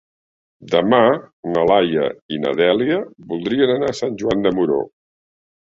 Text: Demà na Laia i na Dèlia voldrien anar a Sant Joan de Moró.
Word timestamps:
Demà 0.71 1.01
na 1.57 1.65
Laia 1.71 2.07
i 2.37 2.41
na 2.47 2.53
Dèlia 2.63 2.97
voldrien 3.35 3.75
anar 3.77 3.93
a 3.93 3.99
Sant 4.03 4.21
Joan 4.23 4.45
de 4.49 4.57
Moró. 4.61 4.83